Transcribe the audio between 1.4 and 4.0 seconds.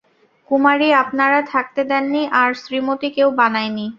থাকতে দেননি আর শ্রীমতি কেউ বানায়নি।